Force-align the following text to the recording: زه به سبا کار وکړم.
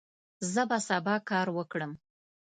زه 0.53 0.61
به 0.69 0.77
سبا 0.87 1.15
کار 1.29 1.47
وکړم. 1.57 1.91